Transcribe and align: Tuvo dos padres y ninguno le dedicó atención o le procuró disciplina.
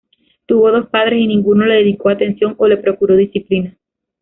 Tuvo 0.47 0.71
dos 0.71 0.87
padres 0.89 1.19
y 1.19 1.27
ninguno 1.27 1.67
le 1.67 1.75
dedicó 1.75 2.09
atención 2.09 2.55
o 2.57 2.65
le 2.67 2.77
procuró 2.77 3.15
disciplina. 3.15 3.77